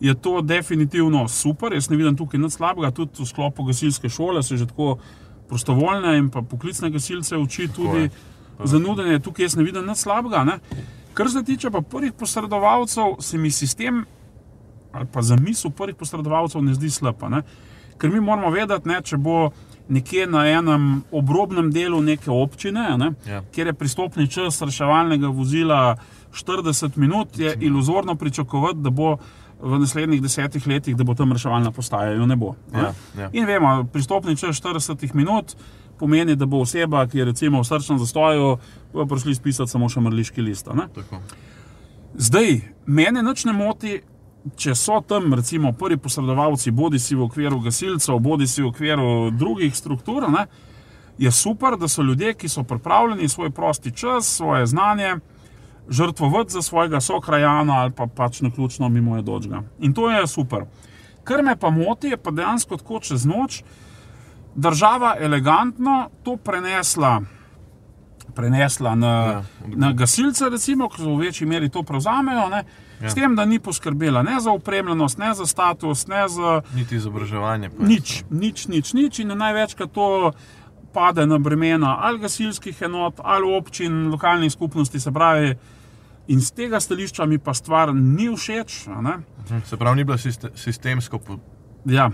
[0.00, 1.72] je to definitivno super.
[1.72, 4.98] Jaz ne vidim tukaj nič slabega, tudi v sklopu gasilske šole se že tako
[5.48, 8.10] prostovoljne in poklicne gasilce uči tudi je.
[8.64, 9.18] za nudenje.
[9.18, 10.44] Tukaj jaz ne vidim nič slabega.
[10.44, 10.58] Ne.
[11.14, 14.04] Kar se tiče pa prvih posredovalcev, se mi sistem
[14.92, 17.28] ali pa zamisel prvih posredovalcev ne zdi slaba.
[17.28, 17.42] Ne.
[17.98, 19.50] Ker mi moramo vedeti, ne, če bo
[19.88, 23.42] nekje na enem obrobnem delu neke občine, ne, Ja.
[23.52, 25.96] kjer je pristopni čas reševalnega vozila
[26.32, 29.16] 40 minut, je iluzorno pričakovati, da bo
[29.60, 32.54] v naslednjih desetih letih, da bo tam reševalna postaja, jo ne bo.
[32.72, 32.78] Ne.
[32.80, 33.30] Ja, ja.
[33.32, 35.56] In vemo, pristopni čas 40 minut
[35.98, 38.58] pomeni, da bo oseba, ki je recimo v srčnem zastoju,
[38.92, 40.68] bo prišli spisati samo še mrliški list.
[42.14, 44.00] Zdaj, mene nič ne moti,
[44.56, 49.30] če so tam recimo prvi posredovalci, bodi si v okviru gasilcev, bodi si v okviru
[49.30, 50.28] drugih struktur.
[50.30, 50.46] Ne,
[51.18, 55.16] je super, da so ljudje, ki so pripravljeni svoj prosti čas, svoje znanje
[55.88, 59.62] žrtvovati za svojega sokrajana ali pa pač na ključno mimo je dočga.
[59.80, 60.64] In to je super.
[61.24, 63.62] Kar me pa moti, je pa dejansko tako čez noč
[64.54, 67.20] država elegantno to prenesla.
[68.34, 72.87] Prenesla na, Ja, na gasilce, recimo, ki v večji meri to prevzamejo, ne, ja.
[73.00, 73.10] Ja.
[73.10, 77.70] s tem, da ni poskrbela ne za opremljenost, ne za status, ne za Niti izobraževanje.
[77.70, 79.18] pa nič, nič, nič, nič.
[79.18, 80.32] In največkrat to
[80.92, 85.00] pade na bremena ali gasilskih enot, ali občin, lokalnih skupnosti.
[85.00, 85.54] Se pravi,
[86.26, 88.86] in z tega stališča mi pa stvar ni všeč.
[88.86, 89.60] Mhm.
[89.64, 91.20] Se pravi, ni bila siste- sistemsko
[91.84, 92.10] Ja,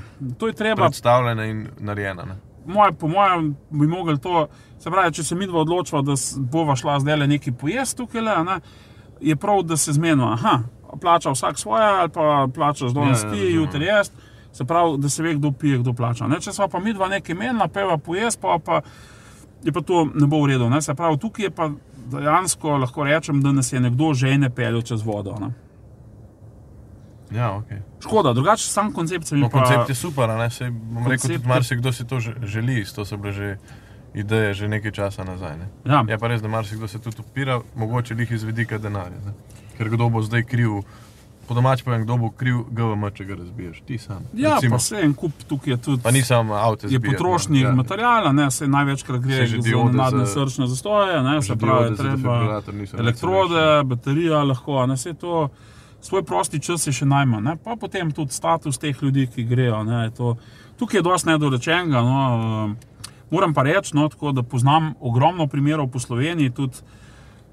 [0.57, 2.25] treba predstavljena in narejena.
[2.25, 2.37] Ne?
[2.67, 6.77] moje, po mojem, bi mogli to, se pravi, če se mi dva odločiva, da bova
[6.77, 8.61] šla zdaj le neki pojest tukaj, le, ne,
[9.21, 10.37] je prav, da se zmenijo.
[10.97, 13.55] Plača vsak svoje, ali pa plačaš danes Ja, ja, ti, razumem.
[13.57, 14.11] jutri jaz.
[14.53, 16.27] Se pravi, da se ve, kdo pije, kdo plača.
[16.27, 16.39] Ne?
[16.39, 18.81] Če smo pa mi dva nekaj menila, peva pojest, pa, pa
[19.63, 20.69] je pa to ne bo v redu.
[20.69, 20.79] Ne?
[20.81, 21.71] Se pravi, tukaj je pa
[22.07, 25.35] dejansko lahko rečem, da nas je nekdo že ene peljal čez vodo.
[25.37, 25.51] Ne?
[27.31, 27.67] Ja, ok.
[28.01, 29.59] Škoda, drugače sam koncept se mi No, pa.
[29.59, 32.85] koncept je super, ne se bom rekel, Koncept tudi je- marsikdo si to že- želi,
[32.87, 33.57] to so bile že
[34.15, 35.57] ideje že nekaj časa nazaj.
[35.57, 35.67] Ne?
[35.85, 36.05] Ja.
[36.09, 39.19] Je pa res, da marsikdo se tudi upira, mogoče jih iz vidika denarja.
[39.19, 39.33] Ne?
[39.79, 40.83] Ker kdo bo zdaj kriv,
[41.49, 44.25] po domač povem, kdo bo kriv GVM, če ga razbiješ, ti sam.
[44.33, 44.77] Ja, recimo.
[44.77, 46.03] pa se en kup tukaj je tudi.
[46.03, 46.89] pa ni samo avto.
[46.89, 47.75] je potrošni ja.
[47.75, 52.63] material, ne, se največkrat gre Se za nadne srčne zastoje, ne, se pravi, treba
[52.99, 55.49] elektrode, baterija, lahko, ne vse to.
[56.05, 57.57] Svoj prosti čas je še najmanj, ne.
[57.57, 59.79] pa potem tudi status teh ljudi, ki grejo.
[59.89, 60.35] Ne, to,
[60.77, 62.03] tukaj je dosti nedorečenega.
[62.05, 62.75] No,
[63.33, 66.85] moram pa reči, no, tako, da poznam ogromno primerov po Sloveniji, tudi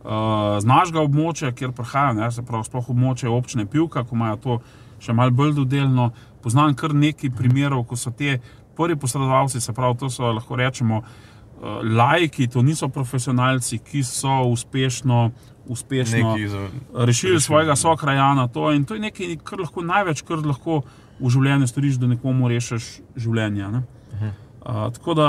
[0.04, 4.58] z našega območja, kjer prihajam, ne, se pravi, sploh območje občine Pivka, ko imajo to
[5.02, 6.12] še malo bolj dodeljeno.
[6.42, 8.40] Poznam kar nekaj primerov, ko so te
[8.78, 14.42] prvi posredovalci, se pravi, to so lahko rečemo uh, laiki, to niso profesionalci, ki so
[14.50, 15.30] uspešno,
[15.70, 17.82] uspešno za, rešili rešili, svojega ja.
[17.84, 18.48] sokrajana.
[18.48, 20.82] To, in to je nekaj, kar lahko največ, kar lahko
[21.22, 23.70] v življenju storiš, da nekomu rešiš življenje.
[23.70, 23.84] Ne?
[24.18, 25.28] Uh, tako da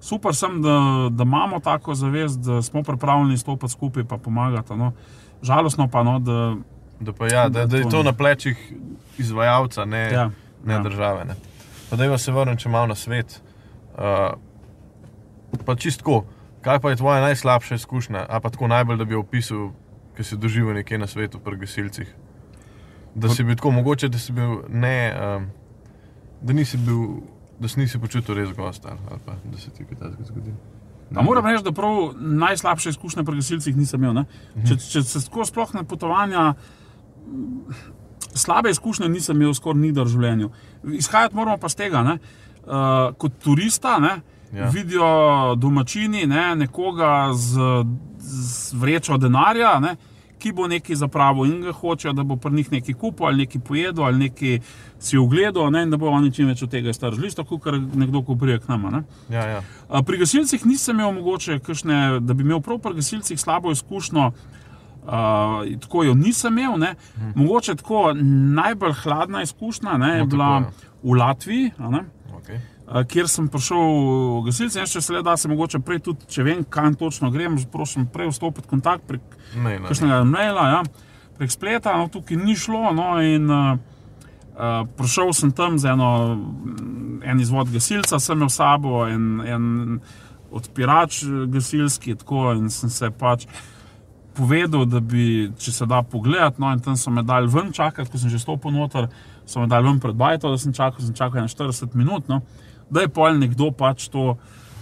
[0.00, 4.74] super sem, da, da imamo tako zavest, da smo pripravljeni stopiti skupaj in pomagati.
[4.74, 4.92] No.
[5.42, 6.56] Žalostno pa, no, da
[7.00, 8.02] da, pa ja, da, Da da je to to ne.
[8.02, 8.72] na plečih
[9.18, 10.30] izvajalca, ne, Ja,
[10.64, 10.82] ne ja.
[10.82, 11.24] države.
[11.24, 11.34] Ne.
[11.90, 13.42] Pa da se vrnem če malo na svet.
[13.98, 14.38] Uh,
[15.64, 16.24] pa čistko,
[16.60, 19.70] kaj pa je tvoja najslabša izkušnja, a pa tako najbolj, da bi opisal,
[20.16, 22.14] ki si doživel nekje na svetu pri gasilcih.
[23.14, 25.50] Da si bil tako, mogoče da si bil ne, um,
[26.42, 27.22] da nisi bil,
[27.60, 30.54] da si nisi počutil res gost ali, ali pa da se ti kaj takega zgodi.
[31.16, 34.14] A moram reči, da prav najslabše izkušnje pri gasilcih nisem imel.
[34.14, 34.24] ne.
[34.68, 36.54] Če, če se tako sploh na potovanja,
[38.34, 40.50] slabe izkušnje nisem imel skoraj nikdar v življenju.
[41.00, 42.18] Izhajati moramo pa z tega, ne.
[42.68, 44.18] Uh, kot turista ne,
[44.52, 44.68] ja.
[44.68, 47.56] vidijo domačini ne, nekoga z,
[48.20, 49.94] z vrečo denarja, ne,
[50.38, 53.60] ki bo nekaj zapravil in ga hočejo, da bo pri njih nekaj kupil ali nekaj
[53.60, 54.60] pojedel ali nekaj
[54.98, 58.22] si ogledal ne, in da bo oni čim več od tega stržili, tako kot nekdo,
[58.22, 58.90] ko prije k nama.
[58.90, 59.02] Ne.
[59.30, 59.62] Ja, ja.
[59.88, 64.30] A Pri gasilcih nisem imel mogoče, kakšne, da bi imel prav pri gasilcih slabo izkušnjo.
[65.08, 66.78] Uh, tako jo nisem imel.
[66.78, 66.94] Ne.
[67.34, 68.12] Mogoče tako
[68.54, 70.70] najbolj hladna izkušnja ne, je No, tako, bila ja.
[71.02, 72.04] v Latviji, ne,
[72.38, 72.58] Okay.
[73.08, 74.80] Kjer sem prišel v gasilce.
[74.80, 78.06] Jaz, če se le da, se mogoče prej tudi, če vem, kam točno grem, prosim,
[78.08, 79.88] prej vstopiti v kontakt prek Ne, ne.
[79.88, 80.80] kakšnega maila, ja,
[81.38, 82.92] prek spleta, no, tukaj ni šlo.
[82.96, 83.78] No, in, uh,
[84.58, 89.64] uh, prišel sem tam z eno, mm, en izvod gasilca, sem imel sabo en, en
[90.50, 93.44] odpirač eh, gasilski, tako in sem se pač
[94.38, 98.10] povedal, da bi, če se da pogledati, no, in tam so me dali ven čakati,
[98.10, 99.08] ko sem že stopil noter,
[99.44, 102.40] so me dali ven pred bajto, da sem čakal, sem čakal na 40 minut, no,
[102.90, 104.36] da je pol nekdo pač to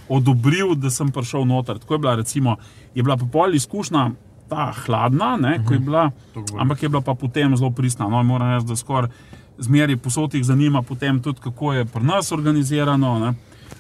[0.08, 1.78] odobril, da sem prišel noter.
[1.78, 2.56] Tako je bila, recimo,
[2.94, 4.10] je bila pa pol izkušnja
[4.48, 6.60] ta hladna, ne, ko je bila, Toliko bolj.
[6.62, 8.08] ampak je bila pa potem zelo pristna.
[8.08, 9.10] No, moram reči, da skoraj
[9.58, 13.18] zmeri posod jih zanima, potem tudi kako je pri nas organizirano.
[13.18, 13.34] Ne.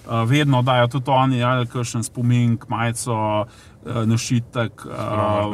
[0.06, 4.92] Uh, vedno dajo tudi oni, ali kakšen spomin, majico, uh, našitek, uh,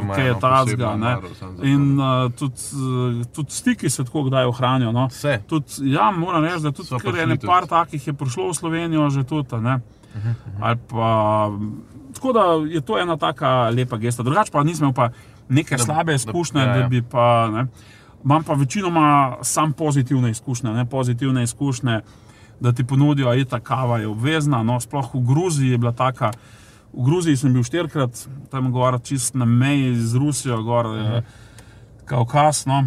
[0.02, 4.44] imajo kaj je samo za to, In uh, tudi, uh, tudi stiki se tako kdaj
[4.44, 4.92] ohranijo.
[4.92, 5.08] No.
[5.46, 7.46] Tudi, ja, moram reči, da tudi kar tudi.
[7.46, 9.56] par takih je prišlo v Slovenijo že tudi.
[9.56, 9.80] Ne?
[10.60, 11.50] Ali Pa,
[12.14, 14.22] tako da je to ena taka lepa gesta.
[14.22, 15.08] Drugače pa nisem imel pa
[15.48, 16.88] neke Da- slabe da- izkušnje, ja, da, ja.
[16.88, 17.50] bi pa.
[17.50, 17.66] Ne?
[18.24, 22.00] Imam pa večinoma sam pozitivne izkušnje, ne pozitivne izkušnje,
[22.62, 24.62] da ti ponudijo, da je ta kava je obvezna.
[24.62, 26.30] No, sploh v Gruziji je bila taka.
[26.92, 31.22] V Gruziji sem bil štirikrat, tam gor, čist na meji z Rusijo, gor, uh
[32.04, 32.66] Kaukaz.
[32.66, 32.84] No.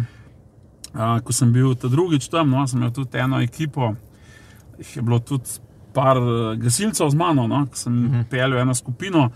[0.94, 3.94] Uh, ko sem bil ta drugič tam, no, sem imel tudi eno ekipo,
[4.78, 5.58] jih je bilo tudi
[5.92, 8.24] par eh, gasilcev z mano, no, ko sem uh -huh.
[8.30, 9.30] peljal eno skupino.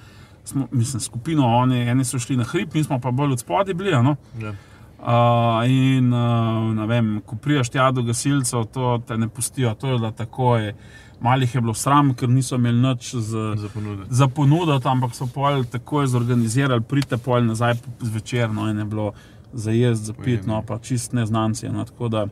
[0.44, 3.74] Smo, mislim, skupino, oni, eni so šli na hrib, mi smo pa bolj od spodaj
[3.74, 3.94] bili.
[3.94, 4.16] a No.
[4.40, 4.54] Ja.
[5.00, 9.94] Uh, in uh, ne vem, ko priješ tja do gasilcev, to te ne pustijo, to
[9.94, 10.74] je da takoj.
[11.20, 14.14] Malih je bilo sram, ker niso imeli nič z, Za ponuditi.
[14.14, 19.12] za ponuditi, ampak so pol takoj zorganizirali, pridite pol nazaj zvečer, no in je bilo
[19.52, 21.68] za jesti, za pit, no pa čist neznanci.
[21.68, 22.26] No, tako da.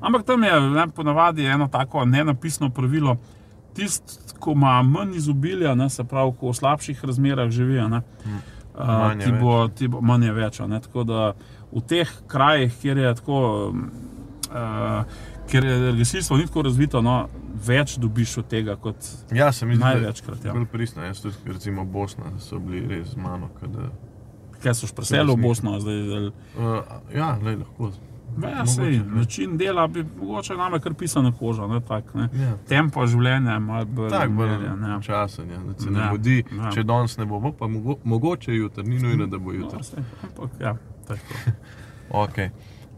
[0.00, 3.16] ampak tam je ne, ponavadi eno tako nenapisno pravilo.
[3.74, 8.30] Tisti, ko ima manj izobilja, ne, se pravi, ko v slabših razmerah živijo, ne, uh,
[8.78, 10.60] Manj je ti, bo, ti bo manj je več.
[10.68, 11.32] Ne, tako da
[11.72, 13.42] v teh krajih, kjer je tako.
[14.50, 15.04] Uh,
[15.50, 17.24] Ker je gasilstvo ni tako razvito, no,
[17.66, 20.44] več dobiš od tega kot Ja, se mi zdi, največkrat.
[20.46, 20.54] Ja.
[20.72, 21.02] pristno.
[21.02, 23.48] Jaz tudi, recimo Bosna, so bili res z mano.
[23.58, 23.88] Kada,
[24.62, 27.90] Kaj so preselili v Bosno, zdaj ali uh, ja, lej, lahko.
[28.42, 31.66] Ja, sej, način dela bi mogoče nam je kar pisana koža.
[31.66, 32.28] Ne, tak, ne.
[32.34, 32.56] Ja.
[32.68, 33.58] Tempo življenja
[34.10, 35.00] Tako ja.
[35.02, 36.44] časen, ja, da se ne Ja, mudi.
[36.56, 36.70] ja.
[36.74, 39.78] Če danes ne bo, bo pa mogo, mogoče jutri, ni nujno, da bo jutri.
[39.78, 40.76] No, sej, ampak, ja.
[42.10, 42.50] Okay.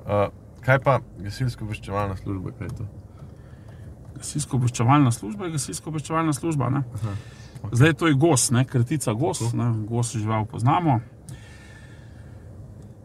[0.06, 0.32] Uh,
[0.64, 2.50] kaj pa gasilsko obveščevalna služba?
[4.16, 6.70] Gasilsko obveščevalna služba je gasilsko obveščevalna služba.
[6.80, 7.16] Okay.
[7.72, 11.00] Zdaj to je gos, ne, kratica gos, ne, gos žival poznamo.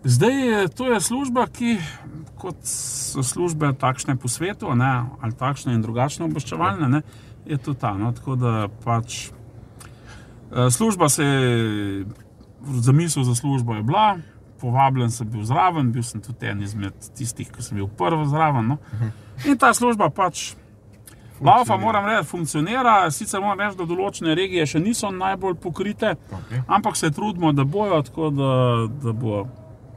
[0.03, 1.77] Zdaj je to je služba, ki
[2.37, 7.01] kot so službe takšne po svetu, ne, ali takšne in drugačne obveščevalne, ne,
[7.45, 7.95] je to ta.
[7.97, 12.05] No, tako da pač eh, služba se je,
[12.85, 14.17] zamisel za službo je bila,
[14.61, 18.67] povabljen sem bil zraven, bil sem tudi en izmed tistih, ki sem bil prvi zraven.
[18.67, 18.77] No.
[19.45, 20.53] In ta služba pač.
[21.41, 26.63] Laufa, moram reči, funkcionira, sicer moram reči, da določene regije še niso najbolj pokrite, Okay.
[26.67, 28.49] ampak se trudimo, da bojo, tako da,
[29.03, 29.43] da bo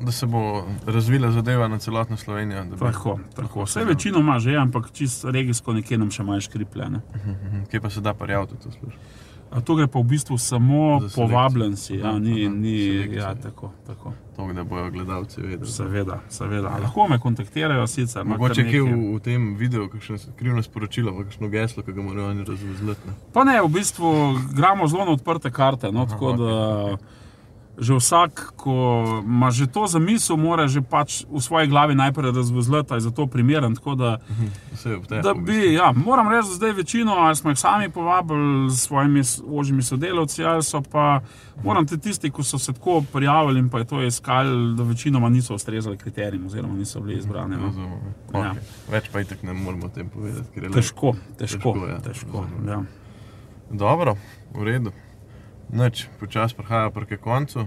[0.01, 2.65] Da se bo razvila zadeva na celotno Slovenijo.
[2.65, 3.19] bi- tako.
[3.37, 3.63] tako.
[3.63, 7.01] Vse večino ima že, ampak čisto regijsko nekje nam še malo škripljene.
[7.17, 8.99] Mhm, Kje pa se da prijaviti to službo?
[9.57, 13.23] To gre pa v bistvu samo povabljen si, ja, ni, Aha, ni selekcija.
[13.23, 13.73] ja, tako.
[13.87, 14.13] tako.
[14.37, 15.67] To, da bojo gledalci vedeli.
[15.67, 16.69] Seveda, seveda.
[16.79, 18.23] Lahko me kontaktirajo sicer.
[18.23, 18.81] ima Mogoče nekaj.
[18.81, 22.45] v, v tem videu, kakšno skrivno sporočilo, kakšno geslo, ki ga morajo oni
[22.83, 22.95] ne?
[23.33, 24.13] Pa ne, v bistvu
[24.55, 25.93] gremo zelo na odprte karte.
[25.93, 26.51] No, Aha, tako da
[27.81, 32.33] že vsak, ko ima že to za misel, mora že pač v svoji glavi najprej
[32.37, 33.75] razvozlati, da je za to primeren.
[33.75, 34.21] Da,
[34.85, 35.23] v tem.
[35.23, 39.23] da bi, ja, moram reči, da zdaj večino, ali smo jih sami povabili s svojimi
[39.49, 41.21] ožjimi sodelavci, ali so pa,
[41.65, 45.29] moram te tisti, ki so se tako prijavili in pa je to iskali, da večinoma
[45.29, 47.57] niso ustrezali kriterijem, oziroma niso bili izbrani.
[47.57, 47.73] No.
[48.35, 48.41] Ja.
[48.41, 48.53] Ja.
[48.53, 48.93] Okay.
[48.93, 50.61] Več pa itek ne moramo o tem povedati.
[50.61, 51.73] Težko, težko.
[51.73, 52.01] Težko, ja.
[52.01, 52.83] težko, ja.
[53.71, 54.17] Dobro,
[54.55, 54.93] v redu.
[55.73, 57.67] Noč, počasi prihaja proti koncu.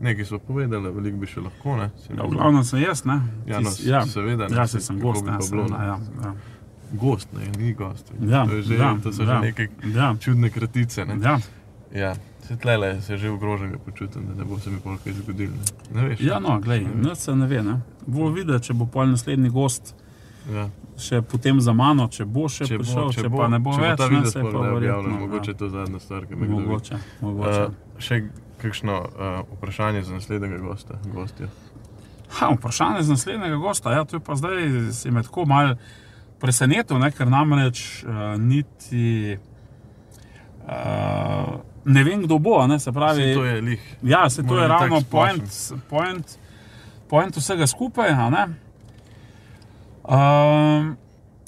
[0.00, 1.76] Nekaj smo povedali, veliko bi še lahko.
[1.76, 3.18] Ne, Se mi Ja, glavnem sem jaz, ne?
[3.46, 4.06] Ja, Tis- no, ja.
[4.06, 5.76] seveda, ne, Ja, se sem gost, ne, bilo, ne.
[5.78, 6.34] ja, ja.
[6.92, 8.12] Gost, ne, ni gost.
[8.20, 11.04] Ja, to, je že, ja, to so ja, že neke Ja, čudne kratice.
[11.04, 11.18] Ne.
[11.22, 11.38] ja.
[11.92, 15.52] Ja, se tlele se že ogrožen počutim, da ne bo se mi pol kaj zgodilo.
[15.90, 16.20] Ne, ne veš.
[16.20, 17.62] ja no, glej, nič se ne ve.
[17.62, 17.80] Ne?
[18.06, 19.94] Bo videti, če bo pol naslednji gost
[20.48, 20.68] Ja.
[21.00, 23.82] še potem za mano, če bo še Če, prišel, bo, če, pa ne bo če
[23.82, 25.16] več, bo ne, se pa verjetno.
[25.24, 25.58] mogoče je ja.
[25.58, 26.54] to zadnja stvar, ki me vidi.
[26.56, 27.64] Mogoče, mogoče.
[27.66, 28.20] Uh, še
[28.60, 31.00] kakšno uh, vprašanje za naslednjega gosta?
[31.14, 31.48] Gostja.
[32.38, 33.92] Ha, vprašanje za naslednjega gosta.
[33.96, 35.74] Ja, to je pa zdaj se me tako mal
[36.40, 39.36] presenetil, ne, ker namreč uh, niti
[40.64, 42.66] uh, ne vem, kdo bo.
[42.66, 43.96] Ne, se pravi, Saj to je lih.
[44.02, 45.42] Ja, se to je ravno point,
[45.88, 46.38] point,
[47.08, 48.14] point vsega skupaj.
[50.02, 50.96] Um,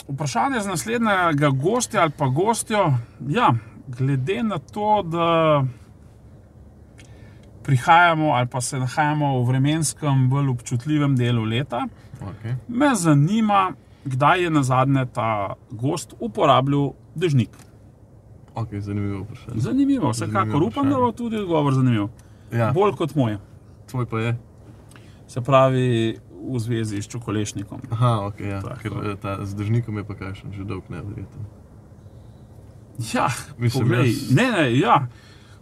[0.09, 2.93] vprašanje za naslednjega gostja ali pa gostjo.
[3.29, 3.55] Ja,
[3.89, 5.65] glede na to, da
[7.63, 11.87] prihajamo ali pa se nahajamo v vremenskem bolj občutljivem delu leta,
[12.23, 12.55] Okay.
[12.69, 13.73] me zanima,
[14.05, 15.29] kdaj je na zadnje ta
[15.71, 17.49] gost uporabljal dežnik.
[18.55, 19.61] Okay, zanimivo vprašanje.
[19.61, 22.09] Zanimivo, vsekakor upam, da bo tudi odgovor zanimiv.
[22.53, 23.39] Ja, Bolj kot moj.
[23.87, 24.37] tvoj pa je.
[25.27, 27.81] Se pravi, v zvezi s čokolešnikom.
[27.91, 28.61] Aha, ok, ja.
[28.61, 28.81] Tako.
[28.81, 31.43] ker eh, ta z držnikom je pa kakšen, že dolg nevreten.
[33.09, 33.29] Ja,
[33.59, 35.07] Mislim, poglej, jaz- ne, ne, ja.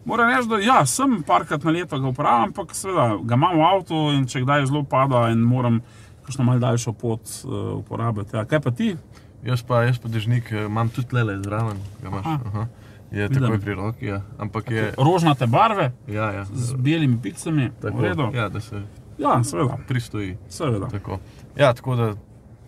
[0.04, 3.64] Moram reči, da ja, sem parkrat na leto ga uporabljam, ampak seveda ga imam v
[3.64, 5.80] avtu in če kdaj zelo pada in moram
[6.22, 8.36] kakšno malo daljšo pot uh, uporabljati.
[8.36, 8.44] Ja.
[8.44, 8.96] Kaj pa ti?
[9.44, 12.26] Jaz pa, jaz pa dežnik eh, imam tudi lele zraven, ga imaš.
[12.26, 12.38] Aha.
[12.46, 12.66] Aha.
[13.10, 13.42] Je Vidim.
[13.42, 14.20] takoj pri roki, ja.
[14.38, 14.82] ampak je.
[14.96, 16.44] Rožnate barve Ja, ja.
[16.46, 18.28] z belimi picami, v redu.
[18.32, 18.82] ja, da se
[19.20, 20.36] Ja, seveda, pristoji.
[20.48, 20.88] seveda.
[20.88, 21.18] Tako.
[21.56, 22.14] Ja, tako da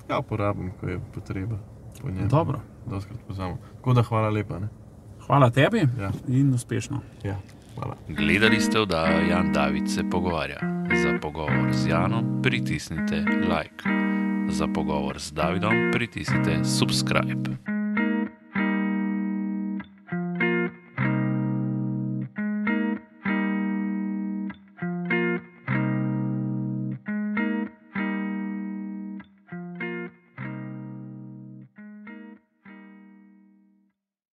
[0.08, 1.56] ga uporabim, ko je potreba
[2.02, 2.28] po njem.
[2.28, 2.60] Dobro.
[2.86, 3.56] Doskrat pozamem.
[3.76, 4.58] Tako da hvala lepa.
[4.58, 4.68] Ne?
[5.26, 6.10] Hvala tebi Ja.
[6.28, 7.00] in uspešno.
[7.24, 7.36] Ja,
[7.74, 7.96] hvala.
[8.08, 10.58] Gledali ste oddajo Jan David se pogovarja.
[11.02, 13.84] Za pogovor z Janom pritisnite like.
[14.48, 17.56] Za pogovor z Davidom pritisnite subscribe.